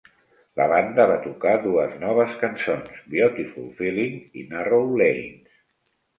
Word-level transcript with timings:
La 0.59 0.65
banda 0.69 1.03
va 1.11 1.17
tocar 1.25 1.51
dues 1.65 1.93
noves 2.05 2.39
cançons, 2.45 2.97
"Beautiful 3.17 3.69
Feeling" 3.83 4.19
i 4.43 4.49
"Narrow 4.57 4.91
Lanes". 5.05 5.55